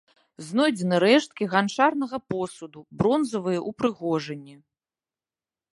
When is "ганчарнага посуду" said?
1.51-2.79